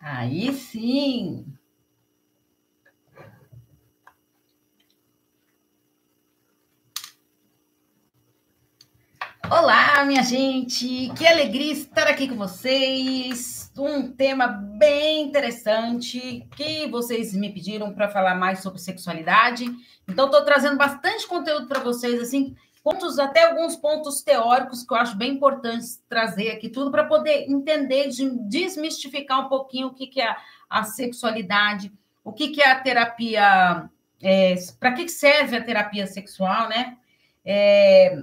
[0.00, 1.45] Aí sim.
[10.06, 11.12] Minha gente!
[11.14, 13.72] Que alegria estar aqui com vocês.
[13.76, 19.66] Um tema bem interessante que vocês me pediram para falar mais sobre sexualidade.
[20.08, 24.96] Então, estou trazendo bastante conteúdo para vocês, assim, pontos, até alguns pontos teóricos que eu
[24.96, 28.08] acho bem importantes trazer aqui, tudo para poder entender,
[28.48, 30.36] desmistificar um pouquinho o que, que é
[30.70, 33.90] a, sexualidade, o que, que é a terapia,
[34.22, 36.96] é, para que serve a terapia sexual, né?
[37.44, 38.22] É,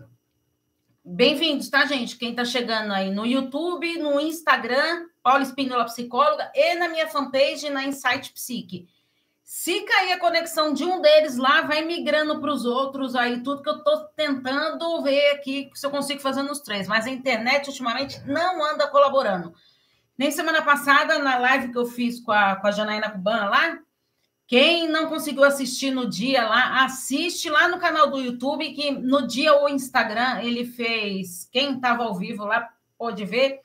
[1.06, 2.16] Bem-vindos, tá, gente?
[2.16, 7.70] Quem está chegando aí no YouTube, no Instagram, Paula Espínola Psicóloga, e na minha fanpage,
[7.70, 8.88] na Insight Psique.
[9.44, 13.62] Se cair a conexão de um deles lá, vai migrando para os outros aí, tudo
[13.62, 16.88] que eu estou tentando ver aqui, se eu consigo fazer nos três.
[16.88, 19.54] Mas a internet, ultimamente, não anda colaborando.
[20.18, 23.78] Nem semana passada, na live que eu fiz com a, com a Janaína Cubana lá,
[24.48, 29.26] quem não conseguiu assistir no dia lá, assiste lá no canal do YouTube, que no
[29.26, 31.48] dia o Instagram ele fez.
[31.52, 33.62] Quem estava ao vivo lá pode ver.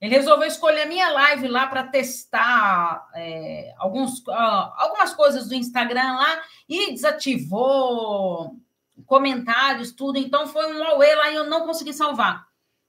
[0.00, 5.54] Ele resolveu escolher a minha live lá para testar é, alguns, uh, algumas coisas do
[5.54, 8.56] Instagram lá e desativou
[9.04, 10.18] comentários, tudo.
[10.18, 12.47] Então foi um auê lá e eu não consegui salvar.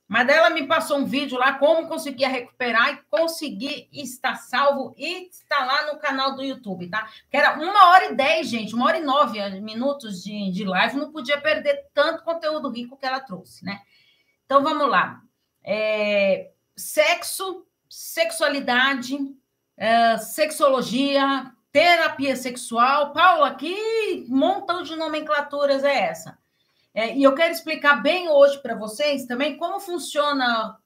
[0.10, 5.30] Mas ela me passou um vídeo lá, como conseguir recuperar e conseguir estar salvo e
[5.30, 7.08] está lá no canal do YouTube, tá?
[7.30, 10.98] Que era uma hora e dez, gente, uma hora e nove minutos de, de live,
[10.98, 13.82] não podia perder tanto conteúdo rico que ela trouxe, né?
[14.48, 15.22] Então vamos lá.
[15.64, 19.16] É, sexo, sexualidade,
[19.78, 23.14] é, sexologia, terapia sexual.
[23.14, 26.39] Paula, que montão de nomenclaturas é essa?
[26.94, 30.78] É, e eu quero explicar bem hoje para vocês também como funciona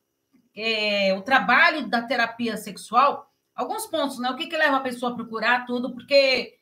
[0.55, 3.31] é, o trabalho da terapia sexual.
[3.55, 4.29] Alguns pontos, né?
[4.29, 6.57] O que, que leva a pessoa a procurar tudo, porque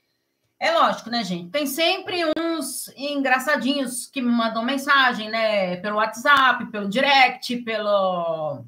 [0.59, 1.49] é lógico, né, gente?
[1.49, 5.77] Tem sempre uns engraçadinhos que me mandam mensagem, né?
[5.77, 8.63] Pelo WhatsApp, pelo direct, pelo,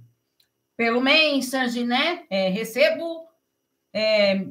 [0.75, 2.25] pelo Messenger, né?
[2.29, 3.27] É, recebo
[3.93, 4.45] é,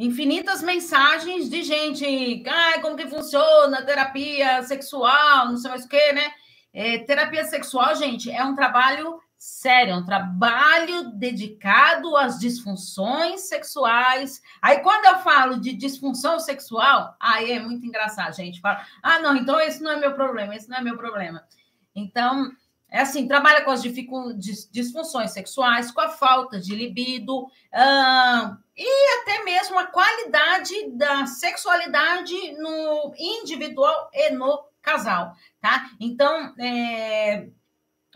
[0.00, 6.12] infinitas mensagens de gente, ah, como que funciona terapia sexual, não sei mais o que,
[6.12, 6.32] né?
[6.72, 14.40] É, terapia sexual, gente, é um trabalho sério, é um trabalho dedicado às disfunções sexuais.
[14.62, 18.60] Aí, quando eu falo de disfunção sexual, aí é muito engraçado, gente.
[18.60, 21.44] Fala, ah, não, então esse não é meu problema, esse não é meu problema.
[21.94, 22.50] Então,
[22.90, 29.44] é assim, trabalha com as disfunções sexuais, com a falta de libido, uh, e até
[29.44, 35.90] mesmo a qualidade da sexualidade no individual e no casal, tá?
[36.00, 37.48] Então, é,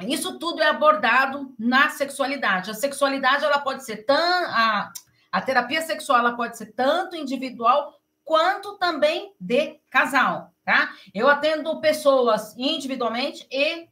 [0.00, 2.70] isso tudo é abordado na sexualidade.
[2.70, 4.16] A sexualidade, ela pode ser tão...
[4.16, 4.92] A,
[5.30, 7.92] a terapia sexual, ela pode ser tanto individual
[8.24, 10.92] quanto também de casal, tá?
[11.12, 13.88] Eu atendo pessoas individualmente e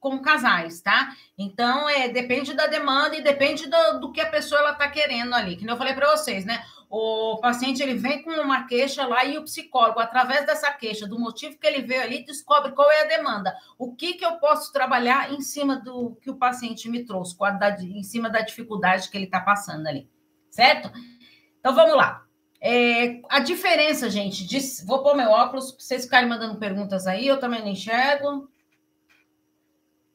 [0.00, 1.14] com casais, tá?
[1.36, 5.34] Então, é, depende da demanda e depende do, do que a pessoa ela tá querendo
[5.34, 5.56] ali.
[5.56, 6.64] Que eu falei para vocês, né?
[6.88, 11.20] O paciente ele vem com uma queixa lá e o psicólogo, através dessa queixa, do
[11.20, 13.54] motivo que ele veio ali, descobre qual é a demanda.
[13.78, 17.36] O que, que eu posso trabalhar em cima do que o paciente me trouxe,
[17.82, 20.08] em cima da dificuldade que ele está passando ali,
[20.50, 20.90] certo?
[21.60, 22.24] Então vamos lá.
[22.60, 27.38] É, a diferença, gente, de, vou pôr meu óculos, vocês ficarem mandando perguntas aí, eu
[27.38, 28.50] também não enxergo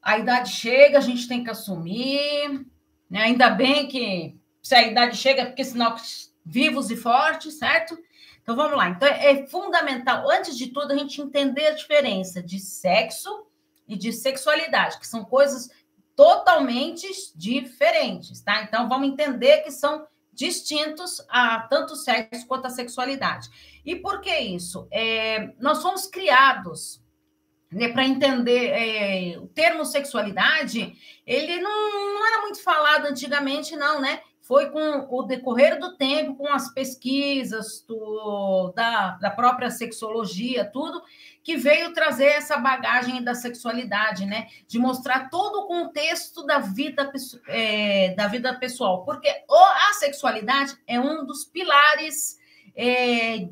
[0.05, 2.63] a idade chega, a gente tem que assumir,
[3.09, 3.21] né?
[3.21, 5.95] Ainda bem que se a idade chega, é porque senão
[6.45, 7.97] vivos e fortes, certo?
[8.39, 8.87] Então vamos lá.
[8.89, 13.47] Então é fundamental, antes de tudo, a gente entender a diferença de sexo
[13.87, 15.71] e de sexualidade, que são coisas
[16.15, 18.61] totalmente diferentes, tá?
[18.61, 23.49] Então vamos entender que são distintos a tanto sexo quanto a sexualidade.
[23.83, 24.87] E por que isso?
[24.91, 27.03] É, nós somos criados
[27.71, 30.95] né, para entender é, o termo sexualidade,
[31.25, 34.21] ele não, não era muito falado antigamente, não, né?
[34.41, 41.01] Foi com o decorrer do tempo, com as pesquisas do, da, da própria sexologia, tudo,
[41.43, 44.47] que veio trazer essa bagagem da sexualidade, né?
[44.67, 47.11] De mostrar todo o contexto da vida,
[47.47, 49.03] é, da vida pessoal.
[49.03, 52.37] Porque a sexualidade é um dos pilares
[52.75, 53.47] é,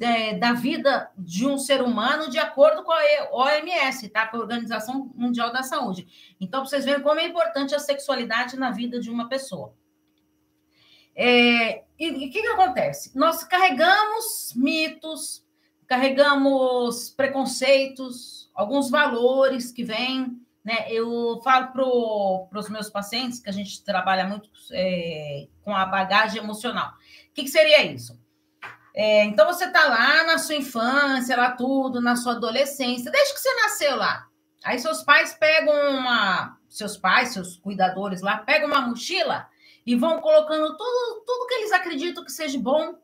[0.00, 3.00] é, da vida de um ser humano de acordo com a
[3.32, 4.26] OMS, tá?
[4.26, 6.06] Com a Organização Mundial da Saúde.
[6.40, 9.74] Então, vocês verem como é importante a sexualidade na vida de uma pessoa.
[11.14, 13.16] É, e o que, que acontece?
[13.16, 15.44] Nós carregamos mitos,
[15.86, 20.38] carregamos preconceitos, alguns valores que vêm.
[20.62, 20.90] Né?
[20.90, 21.68] Eu falo
[22.48, 26.90] para os meus pacientes que a gente trabalha muito é, com a bagagem emocional.
[26.90, 28.20] O que, que seria isso?
[28.98, 33.40] É, então você está lá na sua infância, lá tudo, na sua adolescência, desde que
[33.40, 34.26] você nasceu lá.
[34.64, 36.58] Aí seus pais pegam uma.
[36.66, 39.46] Seus pais, seus cuidadores lá, pegam uma mochila
[39.84, 42.98] e vão colocando tudo, tudo que eles acreditam que seja bom,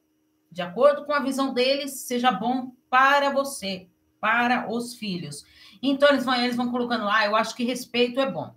[0.50, 3.86] de acordo com a visão deles, seja bom para você,
[4.18, 5.44] para os filhos.
[5.82, 8.54] Então eles vão, eles vão colocando lá, ah, eu acho que respeito é bom.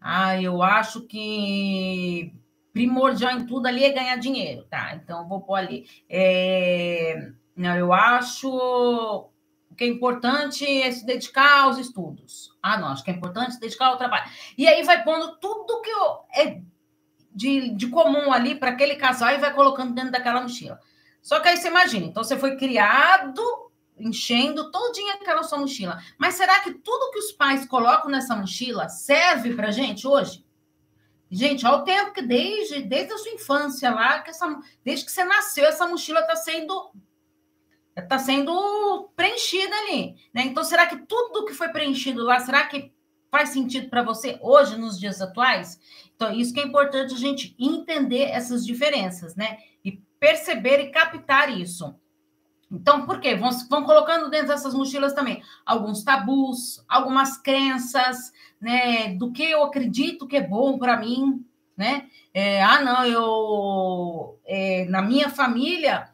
[0.00, 2.34] Ah, eu acho que
[2.72, 4.94] primordial em tudo ali é ganhar dinheiro, tá?
[4.94, 5.86] Então vou pôr ali.
[6.08, 9.28] É, não, eu acho
[9.76, 12.56] que é importante é se dedicar aos estudos.
[12.62, 14.30] Ah, não, acho que é importante se dedicar ao trabalho.
[14.56, 15.90] E aí vai pondo tudo que
[16.40, 16.60] é
[17.34, 20.78] de, de comum ali para aquele casal e vai colocando dentro daquela mochila.
[21.20, 23.42] Só que aí você imagina, então você foi criado
[23.98, 25.98] enchendo todinha aquela sua mochila.
[26.18, 30.44] Mas será que tudo que os pais colocam nessa mochila serve para gente hoje?
[31.34, 35.10] Gente, olha o tempo que desde, desde a sua infância lá, que essa, desde que
[35.10, 36.92] você nasceu, essa mochila está sendo
[37.96, 40.42] está sendo preenchida ali, né?
[40.44, 42.92] Então, será que tudo que foi preenchido lá, será que
[43.30, 45.80] faz sentido para você hoje, nos dias atuais?
[46.14, 49.56] Então, isso que é importante a gente entender essas diferenças, né?
[49.82, 51.94] E perceber e captar isso.
[52.72, 53.36] Então, por quê?
[53.36, 59.14] Vão, vão colocando dentro dessas mochilas também alguns tabus, algumas crenças, né?
[59.14, 61.44] Do que eu acredito que é bom para mim,
[61.76, 62.06] né?
[62.32, 64.40] É, ah, não, eu.
[64.46, 66.08] É, na minha família.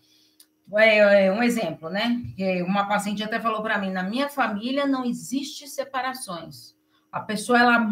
[0.76, 2.20] É, é um exemplo, né?
[2.66, 6.76] Uma paciente até falou para mim: na minha família não existe separações.
[7.10, 7.86] A pessoa ela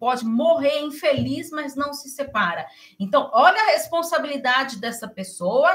[0.00, 2.66] pode morrer infeliz, mas não se separa.
[2.98, 5.70] Então, olha a responsabilidade dessa pessoa,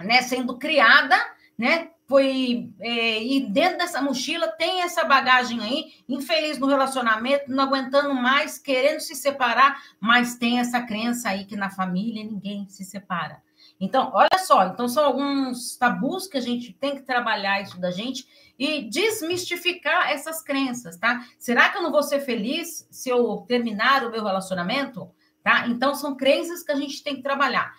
[0.00, 1.16] né, sendo criada,
[1.56, 7.64] né, foi é, e dentro dessa mochila tem essa bagagem aí, infeliz no relacionamento, não
[7.64, 12.84] aguentando mais, querendo se separar, mas tem essa crença aí que na família ninguém se
[12.84, 13.42] separa.
[13.80, 17.90] Então, olha só, então são alguns tabus que a gente tem que trabalhar isso da
[17.90, 18.26] gente
[18.58, 21.26] e desmistificar essas crenças, tá?
[21.38, 25.10] Será que eu não vou ser feliz se eu terminar o meu relacionamento?
[25.42, 25.66] Tá?
[25.68, 27.74] Então, são crenças que a gente tem que trabalhar.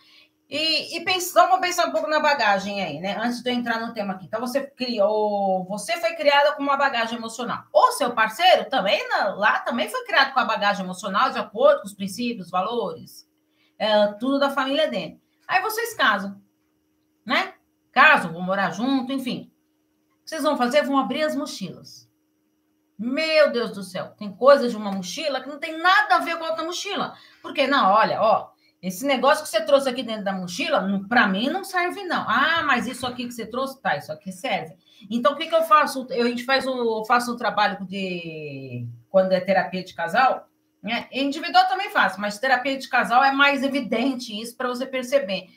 [0.47, 1.03] E, e
[1.33, 3.17] vamos pensar um pouco na bagagem aí, né?
[3.19, 4.25] Antes de eu entrar no tema aqui.
[4.25, 7.63] Então, você criou, você foi criada com uma bagagem emocional.
[7.73, 9.01] O seu parceiro também,
[9.35, 13.27] lá também foi criado com a bagagem emocional, de acordo com os princípios, valores,
[13.79, 15.19] é, tudo da família dele.
[15.47, 16.39] Aí vocês casam,
[17.25, 17.55] né?
[17.91, 19.51] Casam, vão morar junto, enfim
[20.25, 20.81] que vocês vão fazer?
[20.83, 22.09] Vão abrir as mochilas.
[22.97, 26.37] Meu Deus do céu, tem coisa de uma mochila que não tem nada a ver
[26.37, 27.15] com outra mochila.
[27.41, 28.49] Porque, não, olha, ó,
[28.85, 32.23] esse negócio que você trouxe aqui dentro da mochila, para mim não serve, não.
[32.29, 34.75] Ah, mas isso aqui que você trouxe, tá, isso aqui serve.
[35.09, 36.05] Então, o que, que eu faço?
[36.11, 38.87] Eu, a gente faz o, faço um trabalho de.
[39.09, 40.47] Quando é terapia de casal,
[40.83, 41.07] né?
[41.11, 45.47] Individual também faço, mas terapia de casal é mais evidente isso para você perceber.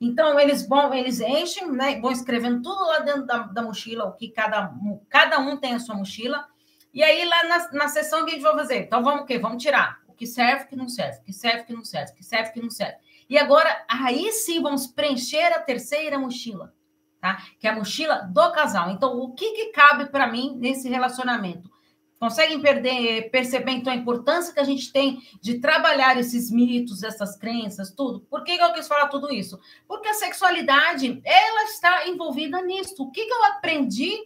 [0.00, 2.00] Então, eles vão, eles enchem, né?
[2.00, 4.72] Vão escrevendo tudo lá dentro da, da mochila, o que cada,
[5.10, 6.46] cada um tem a sua mochila.
[6.94, 8.78] E aí, lá na, na sessão, o que a gente vai fazer?
[8.78, 9.38] Então, vamos o quê?
[9.38, 12.60] Vamos tirar que serve, que não serve, que serve, que não serve, que serve, que
[12.60, 12.96] não serve.
[13.30, 16.74] E agora, aí sim, vamos preencher a terceira mochila,
[17.20, 17.42] tá?
[17.60, 18.90] Que é a mochila do casal.
[18.90, 21.70] Então, o que, que cabe para mim nesse relacionamento?
[22.18, 27.36] Conseguem perder, perceber, então, a importância que a gente tem de trabalhar esses mitos, essas
[27.36, 28.20] crenças, tudo?
[28.28, 29.56] Por que eu quis falar tudo isso?
[29.86, 32.94] Porque a sexualidade, ela está envolvida nisso.
[32.98, 34.18] O que, que eu aprendi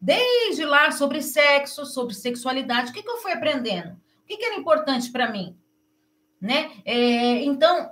[0.00, 2.90] desde lá sobre sexo, sobre sexualidade?
[2.90, 3.96] O que, que eu fui aprendendo?
[4.28, 5.58] Que, que era importante para mim?
[6.40, 6.70] Né?
[6.84, 7.90] É, então,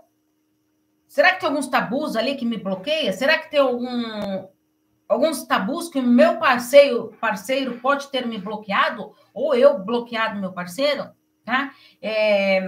[1.08, 3.12] será que tem alguns tabus ali que me bloqueia?
[3.12, 4.46] Será que tem algum,
[5.08, 9.12] alguns tabus que o meu parceiro, parceiro pode ter me bloqueado?
[9.36, 11.10] ou eu bloqueado meu parceiro,
[11.44, 11.70] tá?
[12.00, 12.66] É,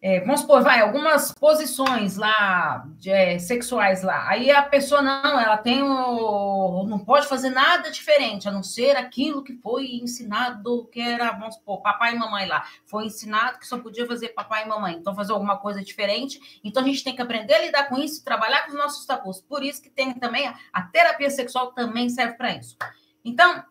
[0.00, 4.28] é, vamos supor, vai, algumas posições lá, de, é, sexuais lá.
[4.28, 6.84] Aí a pessoa não, ela tem o.
[6.88, 11.56] não pode fazer nada diferente, a não ser aquilo que foi ensinado, que era, vamos
[11.56, 12.64] supor, papai e mamãe lá.
[12.86, 14.94] Foi ensinado que só podia fazer papai e mamãe.
[14.94, 16.60] Então, fazer alguma coisa diferente.
[16.62, 19.40] Então, a gente tem que aprender a lidar com isso, trabalhar com os nossos tabus.
[19.40, 22.76] Por isso que tem também a, a terapia sexual também serve para isso.
[23.24, 23.64] Então,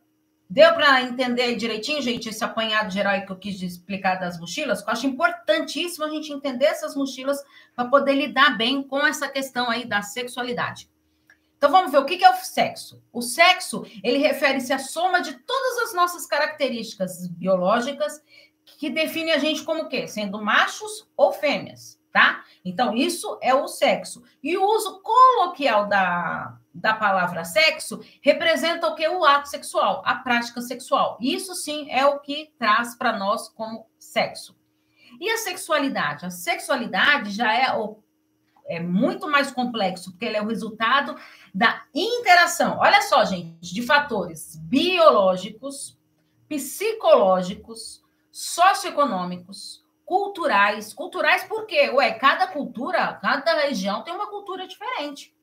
[0.49, 4.81] Deu para entender direitinho, gente, esse apanhado geral que eu quis explicar das mochilas?
[4.81, 7.37] Eu acho importantíssimo a gente entender essas mochilas
[7.75, 10.89] para poder lidar bem com essa questão aí da sexualidade.
[11.57, 13.03] Então vamos ver o que é o sexo.
[13.11, 18.21] O sexo, ele refere-se à soma de todas as nossas características biológicas
[18.63, 20.07] que define a gente como quê?
[20.07, 22.43] Sendo machos ou fêmeas, tá?
[22.65, 24.24] Então isso é o sexo.
[24.41, 29.07] E o uso coloquial da, da palavra sexo representa o que?
[29.07, 31.19] O ato sexual, a prática sexual.
[31.21, 34.57] Isso sim é o que traz para nós como sexo.
[35.21, 36.25] E a sexualidade?
[36.25, 38.00] A sexualidade já é, o,
[38.65, 41.15] é muito mais complexo, porque ele é o resultado
[41.53, 42.79] da interação.
[42.79, 45.95] Olha só, gente, de fatores biológicos,
[46.50, 50.93] psicológicos, socioeconômicos, culturais.
[50.93, 51.89] Culturais por quê?
[51.89, 55.35] Ué, cada cultura, cada região tem uma cultura diferente,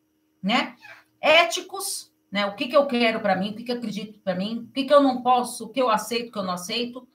[0.43, 0.75] né?
[1.21, 2.47] Éticos, né?
[2.47, 4.73] O que, que eu quero para mim, o que, que eu acredito para mim, o
[4.73, 7.07] que, que eu não posso, o que eu aceito, o que eu não aceito.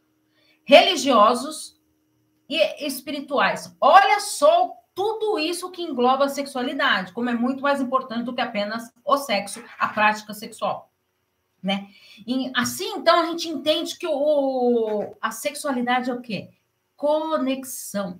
[0.64, 1.82] Religiosos
[2.48, 3.76] e espirituais.
[3.82, 8.42] Olha só tudo isso que engloba a sexualidade, como é muito mais importante do que
[8.42, 10.92] apenas o sexo, a prática sexual.
[11.64, 11.88] Né?
[12.28, 16.52] E assim, então, a gente entende que o, a sexualidade é o quê?
[17.00, 18.20] Conexão,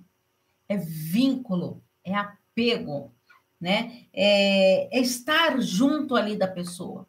[0.66, 3.12] é vínculo, é apego,
[3.60, 4.06] né?
[4.10, 7.06] É, é estar junto ali da pessoa.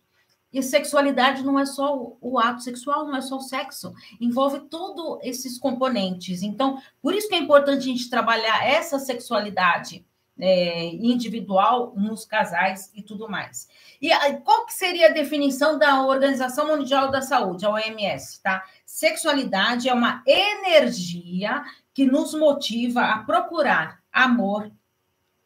[0.51, 4.59] E sexualidade não é só o, o, ato sexual, não é só o sexo, envolve
[4.67, 6.43] todos esses componentes.
[6.43, 10.05] Então, por isso que é importante a gente trabalhar essa sexualidade
[10.41, 13.69] é, individual nos casais e tudo mais.
[14.01, 14.09] E
[14.43, 18.65] qual que seria a definição da Organização Mundial da Saúde, a OMS, tá?
[18.83, 24.71] Sexualidade é uma energia que nos motiva a procurar amor,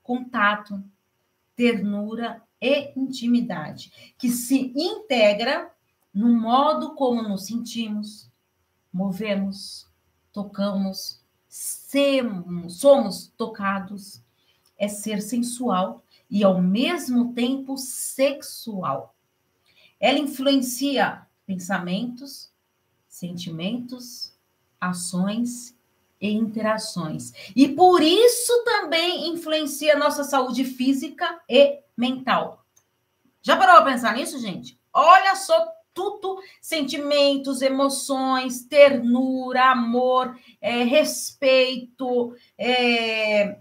[0.01, 0.81] contato,
[1.57, 5.69] ternura e intimidade, que se integra
[6.13, 8.31] no modo como nos sentimos,
[8.93, 9.89] movemos,
[10.31, 14.23] tocamos, semos, somos tocados,
[14.77, 19.15] é ser sensual e ao mesmo tempo sexual.
[19.99, 22.51] Ela influencia pensamentos,
[23.07, 24.33] sentimentos,
[24.79, 25.77] ações
[26.19, 27.31] e interações.
[27.55, 32.65] E por isso também influencia nossa saúde física e mental.
[33.41, 34.79] Já parou para pensar nisso, gente?
[34.91, 43.57] Olha só tudo, sentimentos, emoções, ternura, amor, é, respeito, é,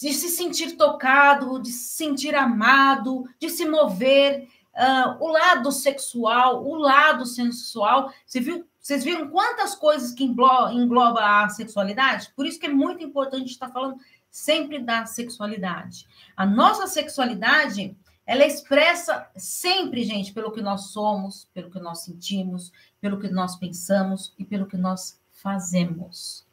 [0.00, 6.66] de se sentir tocado, de se sentir amado, de se mover, uh, o lado sexual,
[6.66, 8.12] o lado sensual.
[8.26, 12.32] Você viu, vocês viram quantas coisas que engloba, a sexualidade?
[12.34, 13.98] Por isso que é muito importante estar falando
[14.30, 16.06] sempre da sexualidade.
[16.36, 17.96] A nossa sexualidade,
[18.26, 23.28] ela é expressa sempre, gente, pelo que nós somos, pelo que nós sentimos, pelo que
[23.28, 26.44] nós pensamos e pelo que nós fazemos.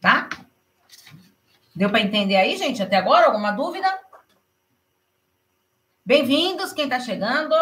[0.00, 0.28] Tá?
[1.74, 3.26] Deu para entender aí, gente, até agora?
[3.26, 3.86] Alguma dúvida?
[6.04, 7.54] Bem-vindos, quem está chegando.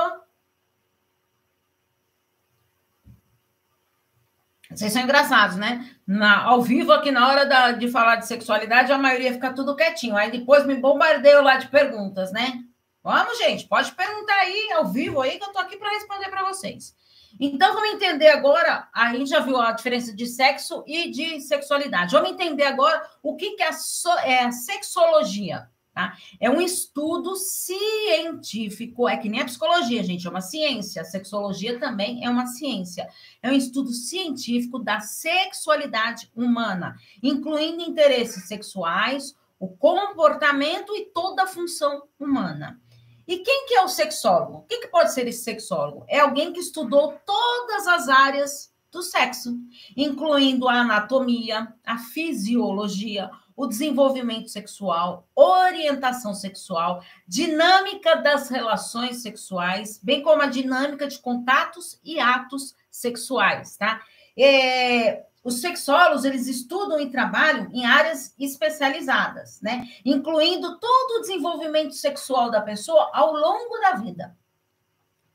[4.71, 5.95] Vocês são engraçados, né?
[6.07, 9.77] Na, ao vivo, aqui na hora da, de falar de sexualidade, a maioria fica tudo
[9.77, 10.17] quietinho.
[10.17, 12.63] Aí depois me bombardeio lá de perguntas, né?
[13.03, 16.45] Vamos, gente, pode perguntar aí ao vivo aí que eu tô aqui para responder para
[16.45, 16.95] vocês.
[17.39, 18.89] Então, vamos entender agora.
[18.93, 22.13] A gente já viu a diferença de sexo e de sexualidade.
[22.13, 25.69] Vamos entender agora o que, que é, so, é sexologia.
[25.99, 26.17] Tá?
[26.39, 31.03] É um estudo científico, é que nem a psicologia, gente, é uma ciência.
[31.03, 33.09] A sexologia também é uma ciência.
[33.43, 41.49] É um estudo científico da sexualidade humana, incluindo interesses sexuais, o comportamento e toda a
[41.49, 42.81] função humana.
[43.29, 44.61] E quem que é o sexólogo?
[44.61, 46.07] O que, que pode ser esse sexólogo?
[46.09, 49.55] É alguém que estudou todas as áreas do sexo,
[49.95, 60.23] incluindo a anatomia, a fisiologia, o desenvolvimento sexual, orientação sexual, dinâmica das relações sexuais, bem
[60.23, 64.01] como a dinâmica de contatos e atos sexuais, tá?
[64.39, 69.89] É, os sexólogos, eles estudam e trabalham em áreas especializadas, né?
[70.05, 74.37] Incluindo todo o desenvolvimento sexual da pessoa ao longo da vida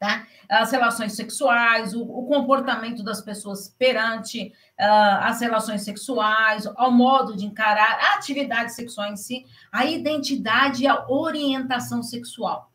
[0.04, 0.28] tá?
[0.50, 7.38] As relações sexuais, o, o comportamento das pessoas perante uh, as relações sexuais, ao modo
[7.38, 12.70] de encarar a atividade sexual em si, a identidade e a orientação sexual.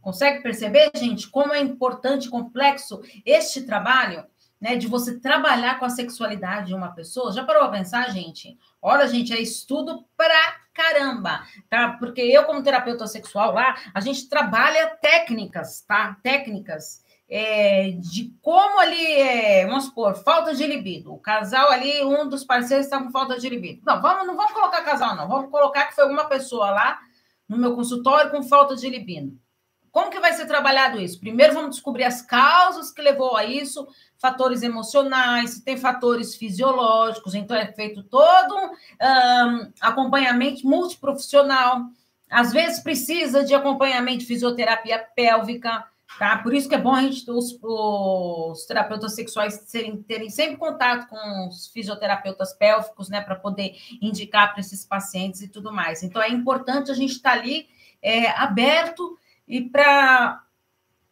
[0.00, 4.24] Consegue perceber, gente, como é importante e complexo este trabalho?
[4.60, 8.58] Né, de você trabalhar com a sexualidade de uma pessoa, já parou a pensar, gente?
[8.80, 11.96] Olha, gente, é estudo pra caramba, tá?
[11.98, 16.16] Porque eu, como terapeuta sexual lá, a gente trabalha técnicas, tá?
[16.22, 21.12] Técnicas é, de como ali, é, vamos supor, falta de libido.
[21.12, 23.82] O casal ali, um dos parceiros está com falta de libido.
[23.84, 25.28] Não, vamos, não vamos colocar casal, não.
[25.28, 26.98] Vamos colocar que foi uma pessoa lá
[27.48, 29.38] no meu consultório com falta de libido
[29.96, 31.18] Como que vai ser trabalhado isso?
[31.18, 33.88] Primeiro vamos descobrir as causas que levou a isso,
[34.18, 41.86] fatores emocionais, tem fatores fisiológicos, então é feito todo um acompanhamento multiprofissional.
[42.28, 45.86] Às vezes precisa de acompanhamento de fisioterapia pélvica,
[46.18, 46.36] tá?
[46.42, 51.08] Por isso que é bom a gente, os, os terapeutas sexuais serem, terem sempre contato
[51.08, 56.02] com os fisioterapeutas pélvicos, né, para poder indicar para esses pacientes e tudo mais.
[56.02, 57.66] Então é importante a gente estar tá ali
[58.02, 60.42] é, aberto e para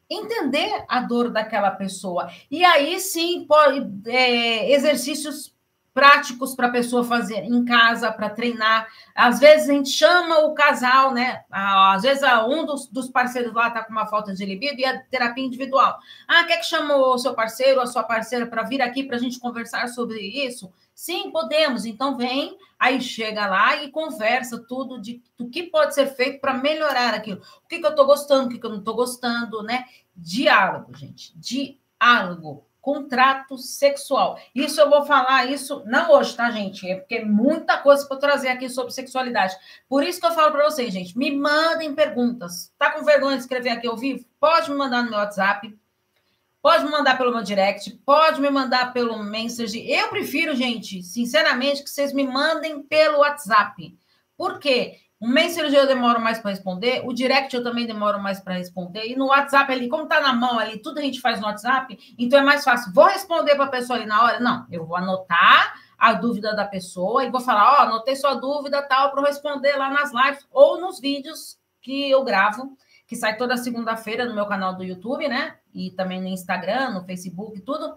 [0.09, 2.31] entender a dor daquela pessoa.
[2.51, 5.55] E aí sim, pode, é, exercícios
[5.95, 8.89] práticos para a pessoa fazer em casa, para treinar.
[9.15, 11.45] Às vezes a gente chama o casal, né?
[11.49, 15.01] Às vezes um dos, dos parceiros lá está com uma falta de libido e a
[15.05, 15.97] terapia individual.
[16.27, 19.21] Ah, quer que chame o seu parceiro, a sua parceira para vir aqui para a
[19.21, 20.71] gente conversar sobre isso?
[20.95, 21.85] Sim, podemos.
[21.85, 26.55] Então vem, aí chega lá e conversa tudo de do que pode ser feito para
[26.55, 27.43] melhorar aquilo.
[27.65, 29.85] O que, que eu estou gostando, o que, que eu não estou gostando, né?
[30.15, 31.33] Diálogo, gente.
[31.37, 32.67] Diálogo.
[32.81, 34.39] Contrato sexual.
[34.55, 36.87] Isso eu vou falar isso não hoje, tá, gente?
[36.87, 39.57] É porque é muita coisa para trazer aqui sobre sexualidade.
[39.89, 42.73] Por isso que eu falo para vocês, gente, me mandem perguntas.
[42.79, 44.27] Tá com vergonha de escrever aqui ao vivo?
[44.39, 45.75] Pode me mandar no meu WhatsApp
[46.65, 49.87] Pode me mandar pelo meu direct, pode me mandar pelo message.
[49.87, 53.95] Eu prefiro, gente, sinceramente, que vocês me mandem pelo WhatsApp.
[54.35, 54.95] Por quê?
[55.21, 59.07] O message eu demoro mais para responder, o direct eu também demoro mais para responder,
[59.07, 61.99] e no WhatsApp ali, como tá na mão ali, tudo a gente faz no WhatsApp,
[62.19, 62.95] então é mais fácil.
[62.95, 64.41] Vou responder para a pessoa ali na hora?
[64.41, 68.37] Não, eu vou anotar a dúvida da pessoa e vou falar, ó, oh, anotei sua
[68.37, 72.75] dúvida tal para responder lá nas lives ou nos vídeos que eu gravo,
[73.07, 75.59] que sai toda segunda-feira no meu canal do YouTube, né?
[75.75, 77.97] E também no Instagram, no Facebook, tudo.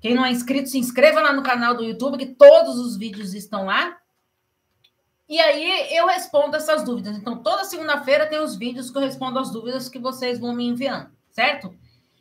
[0.00, 3.34] Quem não é inscrito, se inscreva lá no canal do YouTube, que todos os vídeos
[3.34, 3.98] estão lá.
[5.28, 7.16] E aí eu respondo essas dúvidas.
[7.16, 10.66] Então, toda segunda-feira tem os vídeos que eu respondo as dúvidas que vocês vão me
[10.66, 11.72] enviando, certo?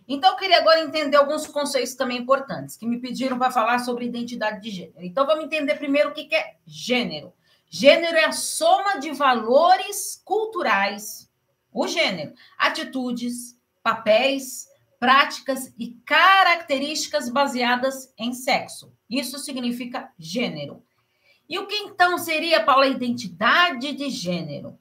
[0.07, 4.05] Então, eu queria agora entender alguns conceitos também importantes, que me pediram para falar sobre
[4.05, 5.05] identidade de gênero.
[5.05, 7.31] Então, vamos entender primeiro o que é gênero.
[7.69, 11.29] Gênero é a soma de valores culturais,
[11.71, 13.55] o gênero, atitudes,
[13.89, 14.67] papéis,
[14.99, 18.93] práticas e características baseadas em sexo.
[19.09, 20.83] Isso significa gênero.
[21.49, 24.77] E o que então seria, Paula, a identidade de gênero?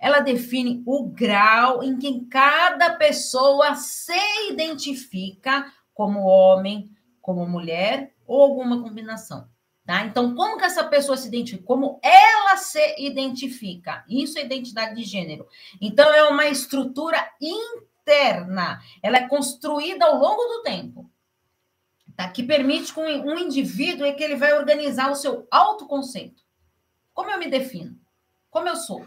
[0.00, 8.40] Ela define o grau em que cada pessoa se identifica como homem, como mulher ou
[8.40, 9.46] alguma combinação.
[9.84, 10.06] Tá?
[10.06, 11.66] Então, como que essa pessoa se identifica?
[11.66, 14.04] Como ela se identifica?
[14.08, 15.46] Isso é identidade de gênero.
[15.80, 21.10] Então, é uma estrutura interna interna, ela é construída ao longo do tempo,
[22.16, 22.28] tá?
[22.30, 26.42] que permite que um indivíduo é que ele vai organizar o seu autoconceito.
[27.12, 28.00] Como eu me defino?
[28.48, 29.06] Como eu sou?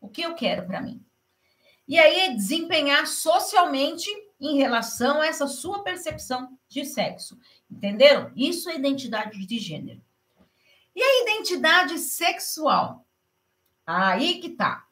[0.00, 1.04] O que eu quero para mim?
[1.86, 4.08] E aí desempenhar socialmente
[4.40, 7.38] em relação a essa sua percepção de sexo.
[7.70, 8.32] Entenderam?
[8.34, 10.00] Isso é identidade de gênero.
[10.94, 13.06] E a identidade sexual?
[13.86, 14.87] Aí que tá.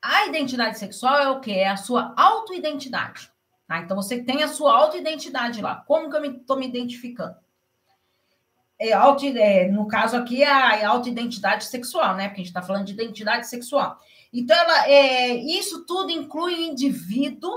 [0.00, 1.52] A identidade sexual é o que?
[1.52, 3.30] É a sua autoidentidade.
[3.66, 3.80] Tá?
[3.80, 5.76] Então, você tem a sua autoidentidade lá.
[5.86, 7.36] Como que eu estou me, me, identificando?
[8.78, 12.28] É, auto, é, no caso aqui, é a autoidentidade sexual, né?
[12.28, 13.98] Porque a gente está falando de identidade sexual.
[14.32, 17.50] Então, ela, é, isso tudo inclui o indivíduo,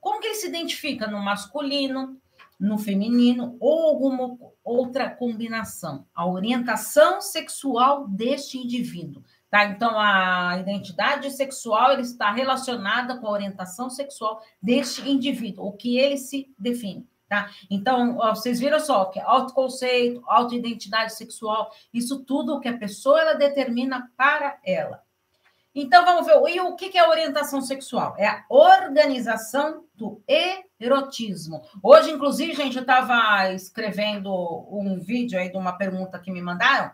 [0.00, 2.18] como que ele se identifica no masculino,
[2.58, 6.06] no feminino ou alguma outra combinação.
[6.14, 9.22] A orientação sexual deste indivíduo.
[9.50, 9.64] Tá?
[9.66, 15.98] Então, a identidade sexual ele está relacionada com a orientação sexual deste indivíduo, o que
[15.98, 17.08] ele se define.
[17.28, 17.50] Tá?
[17.70, 24.10] Então, vocês viram só que autoconceito, autoidentidade sexual, isso tudo que a pessoa ela determina
[24.16, 25.02] para ela.
[25.74, 26.34] Então, vamos ver.
[26.54, 28.14] E o que é orientação sexual?
[28.16, 30.22] É a organização do
[30.80, 31.62] erotismo.
[31.82, 34.32] Hoje, inclusive, gente, eu estava escrevendo
[34.70, 36.90] um vídeo aí de uma pergunta que me mandaram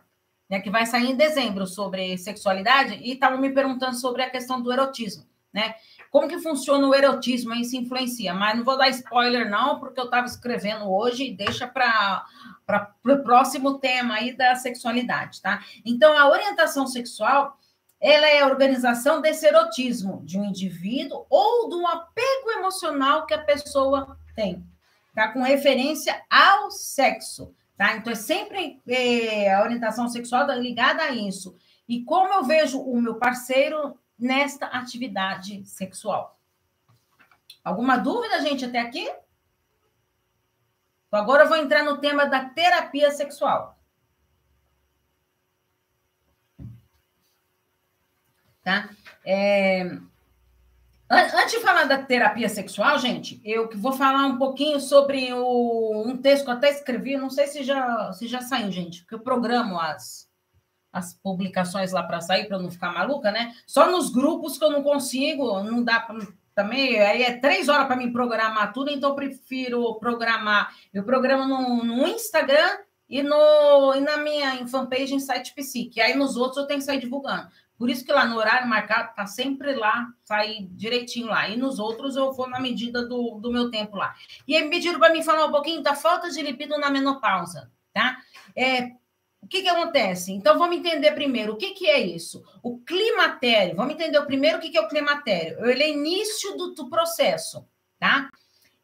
[0.48, 4.60] né, que vai sair em dezembro sobre sexualidade, e estavam me perguntando sobre a questão
[4.60, 5.74] do erotismo, né?
[6.10, 8.34] Como que funciona o erotismo e se influencia?
[8.34, 12.26] Mas não vou dar spoiler, não, porque eu estava escrevendo hoje e deixa para
[13.04, 15.64] o próximo tema aí da sexualidade, tá?
[15.86, 17.58] Então, a orientação sexual
[18.02, 23.42] ela é a organização desse erotismo de um indivíduo ou do apego emocional que a
[23.42, 24.66] pessoa tem,
[25.14, 25.28] tá?
[25.28, 27.54] Com referência ao sexo.
[27.76, 27.96] Tá?
[27.96, 31.56] Então, é sempre é, a orientação sexual ligada a isso.
[31.88, 36.38] E como eu vejo o meu parceiro nesta atividade sexual.
[37.64, 39.02] Alguma dúvida, gente, até aqui?
[41.08, 43.78] Então, agora eu vou entrar no tema da terapia sexual.
[48.62, 48.88] Tá?
[49.24, 49.98] É...
[51.14, 56.16] Antes de falar da terapia sexual, gente, eu vou falar um pouquinho sobre o, um
[56.16, 59.20] texto que eu até escrevi, não sei se já, se já saiu, gente, porque eu
[59.20, 60.26] programo as,
[60.90, 63.52] as publicações lá para sair, para não ficar maluca, né?
[63.66, 66.08] Só nos grupos que eu não consigo, não dá
[66.54, 70.74] também, aí é três horas para mim programar tudo, então eu prefiro programar.
[70.94, 76.00] Eu programo no, no Instagram e, no, e na minha fanpage em site psique.
[76.00, 77.48] Aí nos outros eu tenho que sair divulgando.
[77.82, 81.48] Por isso que lá no horário marcado tá sempre lá, sai direitinho lá.
[81.48, 84.14] E nos outros eu vou na medida do, do meu tempo lá.
[84.46, 87.72] E aí me pediram para mim falar um pouquinho da falta de libido na menopausa,
[87.92, 88.18] tá?
[88.54, 88.92] É,
[89.40, 90.30] o que, que acontece?
[90.30, 92.44] Então, vamos entender primeiro o que, que é isso.
[92.62, 95.68] O climatério, vamos entender primeiro o que, que é o climatério.
[95.68, 97.66] Ele é início do, do processo,
[97.98, 98.30] tá?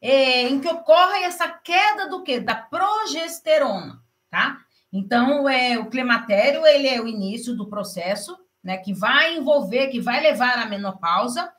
[0.01, 2.41] É, em que ocorre essa queda do quê?
[2.41, 4.59] Da progesterona, tá?
[4.91, 8.77] Então, é, o climatério, ele é o início do processo, né?
[8.77, 11.51] Que vai envolver, que vai levar à menopausa,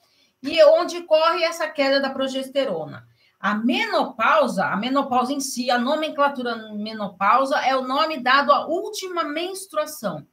[0.42, 3.06] e onde corre essa queda da progesterona.
[3.38, 9.24] A menopausa, a menopausa em si, a nomenclatura menopausa é o nome dado à última
[9.24, 10.26] menstruação.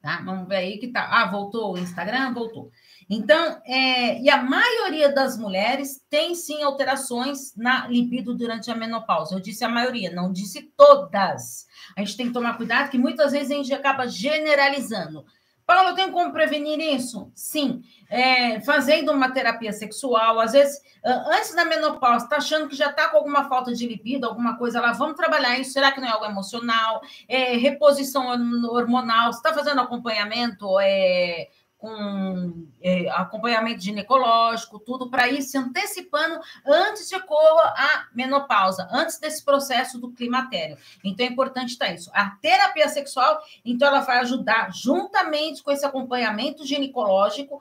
[0.00, 0.20] Tá?
[0.24, 1.08] Vamos ver aí que tá.
[1.08, 2.34] Ah, voltou o Instagram?
[2.34, 2.72] Voltou.
[3.08, 9.34] Então, é, e a maioria das mulheres tem sim alterações na libido durante a menopausa.
[9.34, 11.66] Eu disse a maioria, não disse todas.
[11.96, 15.24] A gente tem que tomar cuidado, que muitas vezes a gente acaba generalizando.
[15.64, 17.30] Paulo, eu tenho como prevenir isso?
[17.34, 17.82] Sim.
[18.10, 23.08] É, fazendo uma terapia sexual, às vezes, antes da menopausa, está achando que já está
[23.08, 25.72] com alguma falta de libido, alguma coisa lá, vamos trabalhar isso.
[25.72, 27.00] Será que não é algo emocional?
[27.28, 28.26] É, reposição
[28.70, 30.78] hormonal, você está fazendo acompanhamento?
[30.80, 31.48] É,
[31.82, 39.18] com é, acompanhamento ginecológico, tudo para ir se antecipando antes de ocorra a menopausa, antes
[39.18, 40.78] desse processo do climatério.
[41.02, 42.08] Então é importante estar tá isso.
[42.14, 47.60] A terapia sexual, então, ela vai ajudar, juntamente com esse acompanhamento ginecológico,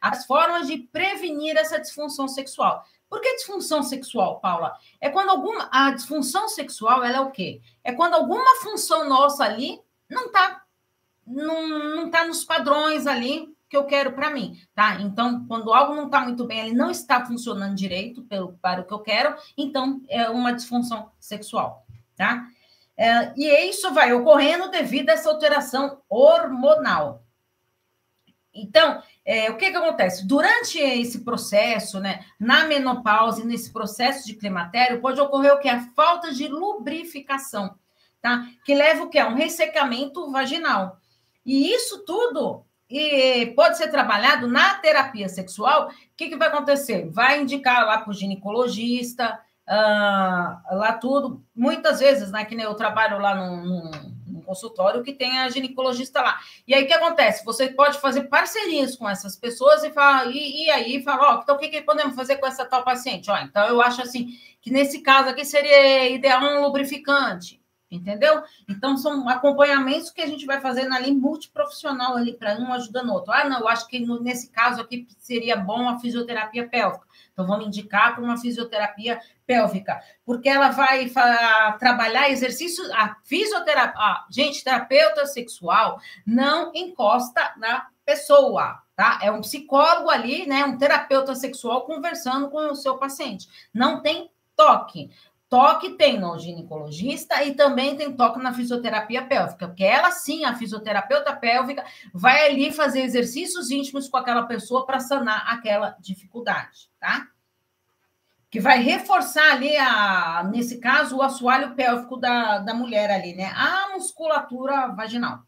[0.00, 2.82] as formas de prevenir essa disfunção sexual.
[3.10, 4.74] Por que disfunção sexual, Paula?
[4.98, 5.68] É quando alguma.
[5.70, 7.60] A disfunção sexual ela é o quê?
[7.84, 10.61] É quando alguma função nossa ali não está
[11.26, 15.00] não está nos padrões ali que eu quero para mim, tá?
[15.00, 18.84] Então, quando algo não está muito bem, ele não está funcionando direito pelo, para o
[18.84, 22.46] que eu quero, então é uma disfunção sexual, tá?
[22.96, 27.24] É, e isso vai ocorrendo devido a essa alteração hormonal.
[28.54, 30.26] Então, é, o que, que acontece?
[30.26, 35.68] Durante esse processo, né, na menopausa, nesse processo de climatério, pode ocorrer o que?
[35.68, 37.74] A falta de lubrificação,
[38.20, 38.46] tá?
[38.66, 39.18] Que leva o que?
[39.18, 41.00] A um ressecamento vaginal.
[41.44, 45.88] E isso tudo e pode ser trabalhado na terapia sexual.
[45.88, 47.08] O que, que vai acontecer?
[47.10, 51.42] Vai indicar lá para o ginecologista, uh, lá tudo.
[51.56, 53.90] Muitas vezes, né, que nem eu trabalho lá num, num,
[54.26, 56.38] num, consultório que tem a ginecologista lá.
[56.68, 57.42] E aí o que acontece?
[57.46, 61.42] Você pode fazer parcerias com essas pessoas e, fala, e, e aí fala, ó, oh,
[61.42, 63.30] então o que, que podemos fazer com essa tal paciente?
[63.30, 64.28] Ó, então eu acho assim
[64.60, 67.61] que nesse caso aqui seria ideal um lubrificante
[67.94, 68.42] entendeu?
[68.68, 73.12] Então, são acompanhamentos que a gente vai fazendo ali multiprofissional ali, para um ajudando o
[73.12, 73.32] outro.
[73.32, 77.06] Ah, não, eu acho que nesse caso aqui seria bom a fisioterapia pélvica.
[77.32, 81.10] Então, vamos indicar para uma fisioterapia pélvica, porque ela vai
[81.78, 82.90] trabalhar exercícios.
[82.90, 89.18] A fisioterapia, ah, gente, terapeuta sexual não encosta na pessoa, tá?
[89.22, 90.64] É um psicólogo ali, né?
[90.64, 93.48] Um terapeuta sexual conversando com o seu paciente.
[93.72, 95.10] Não tem toque.
[95.52, 100.54] Toque tem no ginecologista e também tem toque na fisioterapia pélvica, porque ela sim, a
[100.54, 101.84] fisioterapeuta pélvica,
[102.14, 107.28] vai ali fazer exercícios íntimos com aquela pessoa para sanar aquela dificuldade, tá?
[108.50, 113.52] Que vai reforçar ali, a, nesse caso, o assoalho pélvico da, da mulher ali, né?
[113.54, 115.42] A musculatura vaginal.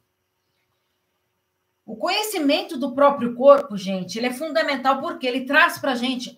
[1.86, 6.34] O conhecimento do próprio corpo, gente, ele é fundamental porque ele traz para a gente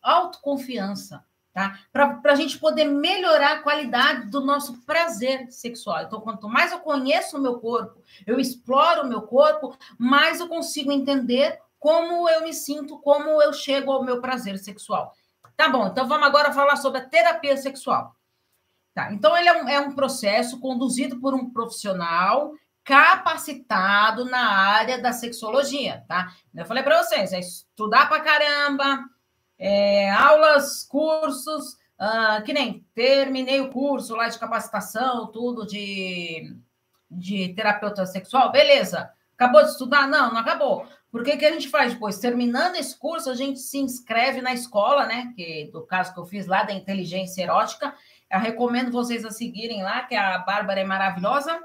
[0.00, 1.25] autoconfiança
[1.56, 1.80] tá?
[1.90, 6.02] Para a gente poder melhorar a qualidade do nosso prazer sexual.
[6.02, 10.48] Então, quanto mais eu conheço o meu corpo, eu exploro o meu corpo, mais eu
[10.48, 15.14] consigo entender como eu me sinto, como eu chego ao meu prazer sexual.
[15.56, 18.14] Tá bom, então vamos agora falar sobre a terapia sexual.
[18.94, 22.52] Tá, então ele é um, é um processo conduzido por um profissional
[22.84, 26.34] capacitado na área da sexologia, tá?
[26.54, 29.08] Eu falei para vocês, é estudar para caramba,
[29.58, 36.56] é, aulas, cursos, uh, que nem terminei o curso lá de capacitação, tudo de,
[37.10, 39.10] de terapeuta sexual, beleza.
[39.34, 40.08] Acabou de estudar?
[40.08, 40.86] Não, não acabou.
[41.10, 42.18] Por que, que a gente faz depois?
[42.18, 45.32] Terminando esse curso, a gente se inscreve na escola, né?
[45.36, 47.94] Que do caso que eu fiz lá da inteligência erótica.
[48.30, 51.58] Eu recomendo vocês a seguirem lá, que a Bárbara é maravilhosa.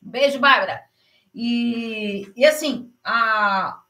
[0.00, 0.82] Beijo, Bárbara.
[1.34, 3.81] E, e assim, a,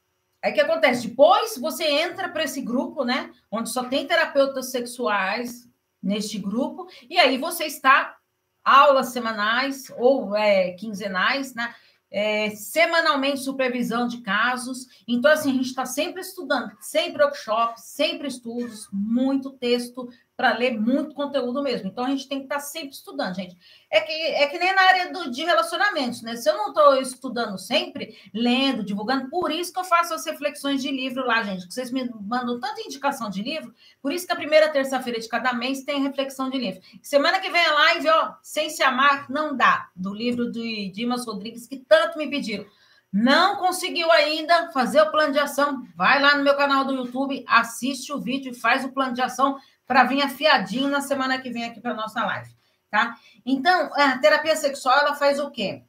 [0.43, 1.07] Aí o que acontece?
[1.07, 3.31] Depois você entra para esse grupo, né?
[3.51, 5.69] Onde só tem terapeutas sexuais
[6.03, 8.17] neste grupo, e aí você está
[8.65, 11.73] aulas semanais ou é, quinzenais, né?
[12.11, 14.87] É, semanalmente supervisão de casos.
[15.09, 20.79] Então, assim, a gente está sempre estudando, sempre workshops, sempre estudos, muito texto, para ler
[20.79, 21.89] muito conteúdo mesmo.
[21.89, 23.57] Então a gente tem que estar tá sempre estudando, gente.
[23.91, 26.37] É que, é que nem na área do, de relacionamentos, né?
[26.37, 30.83] Se eu não estou estudando sempre, lendo, divulgando, por isso que eu faço as reflexões
[30.83, 31.67] de livro lá, gente.
[31.67, 35.29] Que vocês me mandam tanta indicação de livro, por isso que a primeira terça-feira de
[35.29, 36.81] cada mês tem reflexão de livro.
[37.03, 41.27] Semana que vem a live, ó, Sem Se Amar Não Dá, do livro de Dimas
[41.27, 42.65] Rodrigues, que tanto me pediram.
[43.13, 45.87] Não conseguiu ainda fazer o plano de ação?
[45.95, 49.21] Vai lá no meu canal do YouTube, assiste o vídeo e faz o plano de
[49.21, 52.55] ação para vir afiadinho na semana que vem aqui para nossa live,
[52.91, 53.17] tá?
[53.45, 55.85] Então, a terapia sexual ela faz o quê?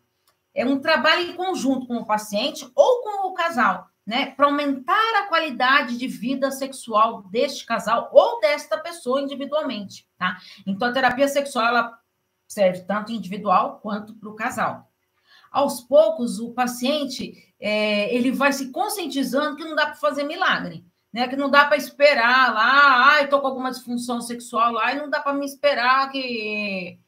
[0.53, 4.27] É um trabalho em conjunto com o paciente ou com o casal, né?
[4.31, 10.37] Para aumentar a qualidade de vida sexual deste casal ou desta pessoa individualmente, tá?
[10.65, 11.99] Então, a terapia sexual ela
[12.47, 14.89] serve tanto individual quanto para o casal.
[15.51, 20.85] Aos poucos, o paciente é, ele vai se conscientizando que não dá para fazer milagre
[21.13, 21.27] né?
[21.27, 25.09] Que não dá para esperar lá, ai, estou com alguma disfunção sexual lá, e não
[25.09, 26.99] dá para me esperar que,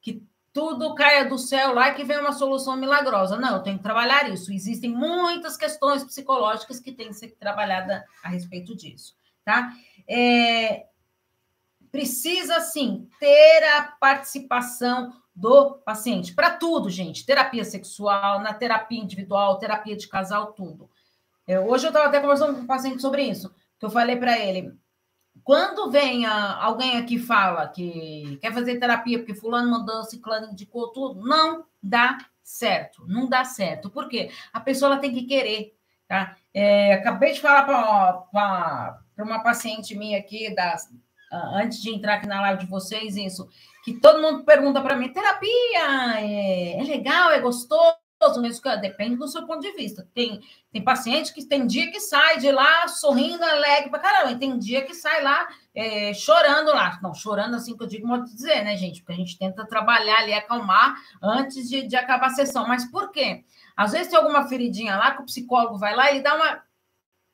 [0.00, 3.36] que tudo caia do céu lá e que venha uma solução milagrosa.
[3.36, 4.50] Não, eu tenho que trabalhar isso.
[4.50, 9.70] Existem muitas questões psicológicas que têm que ser trabalhadas a respeito disso, tá?
[10.08, 10.86] É,
[11.92, 17.24] precisa, sim, ter a participação do paciente para tudo, gente.
[17.24, 20.90] Terapia sexual, na terapia individual, terapia de casal, tudo.
[21.50, 24.38] É, hoje eu estava até conversando com um paciente sobre isso, que eu falei para
[24.38, 24.72] ele,
[25.42, 30.92] quando vem a, alguém aqui fala que quer fazer terapia porque fulano mandou, ciclano indicou
[30.92, 33.90] tudo, não dá certo, não dá certo.
[33.90, 34.30] Por quê?
[34.52, 36.36] A pessoa ela tem que querer, tá?
[36.54, 37.64] É, acabei de falar
[38.30, 40.88] para uma paciente minha aqui, das,
[41.32, 43.48] antes de entrar aqui na live de vocês, isso,
[43.84, 47.99] que todo mundo pergunta para mim, terapia é, é legal, é gostoso?
[48.40, 50.06] Mesmo, depende do seu ponto de vista.
[50.14, 54.38] Tem, tem paciente que tem dia que sai de lá sorrindo, alegre pra caramba, e
[54.38, 56.98] tem dia que sai lá é, chorando lá.
[57.02, 59.00] Não, chorando assim que eu digo, modo de dizer, né, gente?
[59.00, 62.68] Porque a gente tenta trabalhar ali, acalmar antes de, de acabar a sessão.
[62.68, 63.44] Mas por quê?
[63.74, 66.62] Às vezes tem alguma feridinha lá que o psicólogo vai lá e dá uma.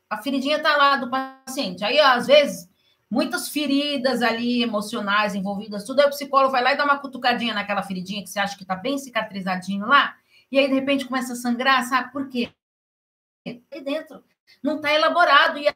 [0.09, 1.85] A feridinha tá lá do paciente.
[1.85, 2.71] Aí, às vezes,
[3.11, 5.99] muitas feridas ali emocionais envolvidas, tudo.
[5.99, 8.65] Aí o psicólogo vai lá e dá uma cutucadinha naquela feridinha que você acha que
[8.65, 10.15] tá bem cicatrizadinho lá
[10.51, 12.51] e aí de repente começa a sangrar, sabe por quê?
[13.47, 14.25] Aí dentro
[14.63, 15.69] não está elaborado e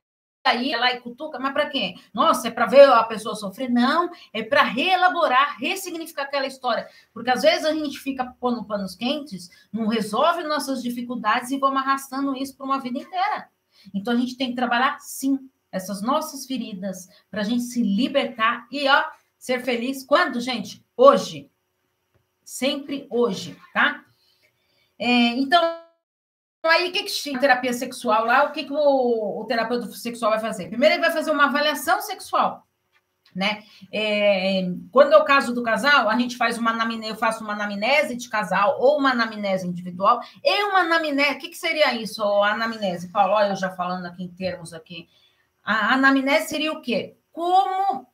[0.45, 1.95] aí ela e cutuca, mas para quê?
[2.13, 3.71] Nossa, é para ver a pessoa sofrer?
[3.71, 8.95] Não, é para reelaborar, ressignificar aquela história, porque às vezes a gente fica pondo panos
[8.95, 13.49] quentes, não resolve nossas dificuldades e vamos arrastando isso para uma vida inteira.
[13.95, 15.39] Então a gente tem que trabalhar sim
[15.71, 19.05] essas nossas feridas para a gente se libertar e ó
[19.39, 20.85] ser feliz quando, gente?
[20.97, 21.51] Hoje.
[22.45, 24.05] Sempre hoje, tá?
[25.01, 25.09] É,
[25.39, 25.63] então,
[26.63, 30.41] aí o que, que terapia sexual lá, o que, que o, o, terapeuta sexual vai
[30.41, 30.69] fazer?
[30.69, 32.67] Primeiro, ele vai fazer uma avaliação sexual.
[33.35, 33.63] Né?
[33.93, 37.55] É, quando é o caso do casal, a gente faz uma anamnese, eu faço uma
[37.55, 41.37] anamnese de casal ou uma anamnese individual e uma anamnese.
[41.37, 43.11] O que, que seria isso, a anamnese?
[43.11, 45.09] Paulo, olha, eu já falando aqui em termos aqui.
[45.63, 47.17] A anamnese seria o quê?
[47.33, 48.07] Como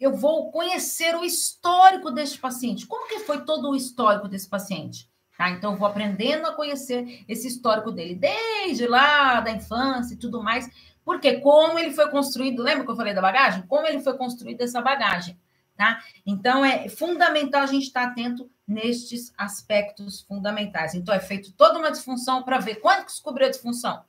[0.00, 2.86] eu vou conhecer o histórico deste paciente?
[2.86, 5.11] Como que foi todo o histórico desse paciente?
[5.36, 5.50] Tá?
[5.50, 10.68] Então, vou aprendendo a conhecer esse histórico dele, desde lá da infância e tudo mais.
[11.04, 13.66] Porque como ele foi construído, lembra que eu falei da bagagem?
[13.66, 15.38] Como ele foi construído essa bagagem,
[15.76, 16.00] tá?
[16.24, 20.94] Então, é fundamental a gente estar atento nestes aspectos fundamentais.
[20.94, 24.04] Então, é feito toda uma disfunção para ver quando descobriu a disfunção.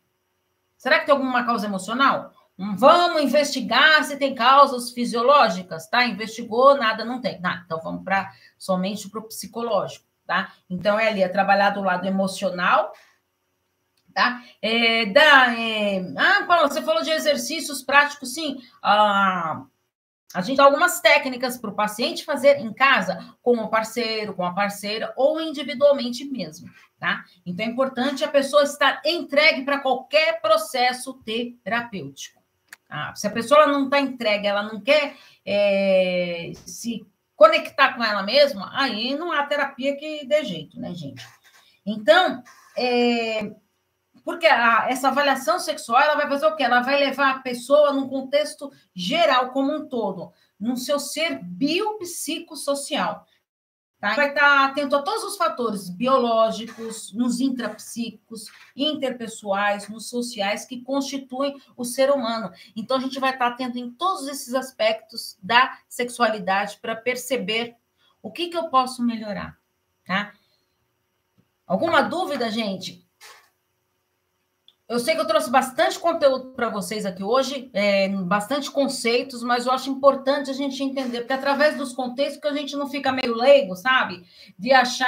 [0.77, 2.33] Será que tem alguma causa emocional?
[2.77, 6.05] Vamos investigar se tem causas fisiológicas, tá?
[6.05, 7.41] Investigou, nada não tem.
[7.65, 10.53] Então vamos para somente para o psicológico tá?
[10.69, 12.93] Então, é ali, é trabalhar do lado emocional,
[14.13, 14.41] tá?
[14.62, 16.13] É, da, é...
[16.17, 18.62] Ah, Paulo, você falou de exercícios práticos, sim.
[18.81, 19.63] Ah,
[20.33, 24.43] a gente dá algumas técnicas para o paciente fazer em casa, com o parceiro, com
[24.43, 26.67] a parceira, ou individualmente mesmo,
[26.99, 27.23] tá?
[27.45, 32.41] Então, é importante a pessoa estar entregue para qualquer processo terapêutico.
[32.88, 33.13] Tá?
[33.15, 37.05] Se a pessoa não está entregue, ela não quer é, se
[37.36, 41.26] conectar com ela mesma, aí não há terapia que dê jeito, né, gente?
[41.86, 42.43] Então,
[42.78, 43.52] é,
[44.24, 46.63] porque a, essa avaliação sexual ela vai fazer o quê?
[46.63, 53.26] Ela vai levar a pessoa num contexto geral, como um todo, no seu ser biopsicossocial.
[54.03, 54.15] Tá?
[54.15, 61.55] Vai estar atento a todos os fatores biológicos, nos intrapsíquicos, interpessoais, nos sociais que constituem
[61.77, 62.51] o ser humano.
[62.75, 67.77] Então, a gente vai estar atento em todos esses aspectos da sexualidade para perceber
[68.21, 69.57] o que, que eu posso melhorar.
[70.05, 70.33] Tá?
[71.65, 73.02] Alguma dúvida, gente?
[74.88, 79.65] Eu sei que eu trouxe bastante conteúdo para vocês aqui hoje, é, bastante conceitos, mas
[79.65, 83.12] eu acho importante a gente entender, porque através dos contextos que a gente não fica
[83.12, 84.24] meio leigo, sabe?
[84.60, 85.08] De achar.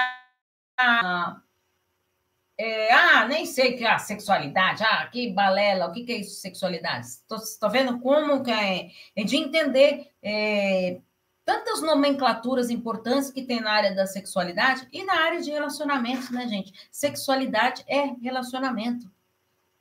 [2.58, 6.18] É, ah, nem sei que é a sexualidade, ah, que balela, o que, que é
[6.20, 7.06] isso, sexualidade?
[7.06, 11.02] Estou vendo como que é, é de entender é,
[11.44, 16.48] tantas nomenclaturas importantes que tem na área da sexualidade e na área de relacionamentos, né,
[16.48, 16.72] gente?
[16.90, 19.14] Sexualidade é relacionamento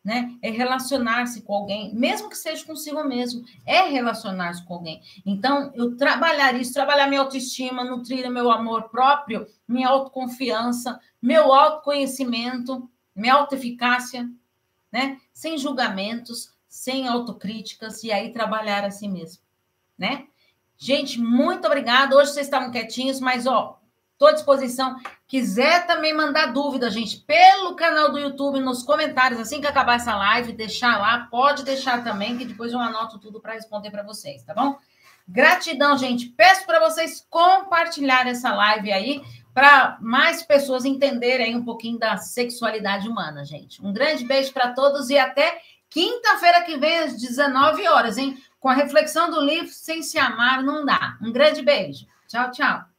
[0.04, 0.36] né?
[0.42, 5.02] É relacionar-se com alguém, mesmo que seja consigo mesmo, é relacionar-se com alguém.
[5.24, 12.88] Então, eu trabalhar isso, trabalhar minha autoestima, nutrir meu amor próprio, minha autoconfiança, meu autoconhecimento,
[13.16, 14.28] minha autoeficácia,
[14.92, 15.18] né?
[15.32, 19.42] Sem julgamentos, sem autocríticas, e aí trabalhar a si mesmo,
[19.96, 20.26] né?
[20.76, 22.14] Gente, muito obrigada.
[22.14, 23.80] Hoje vocês estavam quietinhos, mas ó,
[24.24, 24.96] Estou à disposição.
[25.26, 30.16] Quiser também mandar dúvida, gente, pelo canal do YouTube, nos comentários, assim que acabar essa
[30.16, 34.42] live, deixar lá, pode deixar também, que depois eu anoto tudo para responder para vocês,
[34.42, 34.78] tá bom?
[35.28, 36.28] Gratidão, gente.
[36.28, 43.06] Peço para vocês compartilhar essa live aí para mais pessoas entenderem um pouquinho da sexualidade
[43.06, 43.84] humana, gente.
[43.84, 45.60] Um grande beijo para todos e até
[45.90, 48.38] quinta-feira que vem às 19 horas, hein?
[48.58, 51.18] Com a reflexão do livro Sem se amar não dá.
[51.20, 52.06] Um grande beijo.
[52.26, 52.93] Tchau, tchau.